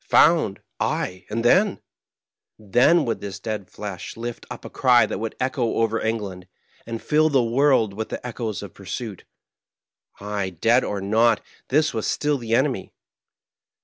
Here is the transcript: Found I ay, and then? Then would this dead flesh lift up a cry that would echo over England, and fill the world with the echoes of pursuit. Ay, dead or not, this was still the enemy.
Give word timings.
Found 0.09 0.61
I 0.79 0.87
ay, 1.09 1.25
and 1.29 1.45
then? 1.45 1.79
Then 2.57 3.05
would 3.05 3.21
this 3.21 3.39
dead 3.39 3.69
flesh 3.69 4.17
lift 4.17 4.47
up 4.49 4.65
a 4.65 4.69
cry 4.71 5.05
that 5.05 5.19
would 5.19 5.35
echo 5.39 5.75
over 5.75 6.01
England, 6.01 6.47
and 6.87 6.99
fill 6.99 7.29
the 7.29 7.43
world 7.43 7.93
with 7.93 8.09
the 8.09 8.25
echoes 8.25 8.63
of 8.63 8.73
pursuit. 8.73 9.25
Ay, 10.19 10.49
dead 10.59 10.83
or 10.83 11.01
not, 11.01 11.39
this 11.67 11.93
was 11.93 12.07
still 12.07 12.39
the 12.39 12.55
enemy. 12.55 12.95